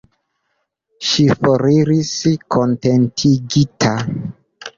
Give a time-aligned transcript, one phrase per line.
[1.09, 2.09] Ŝi foriris
[2.57, 3.93] kontentigita.